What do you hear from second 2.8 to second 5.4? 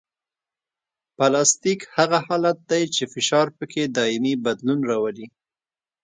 چې فشار پکې دایمي بدلون راولي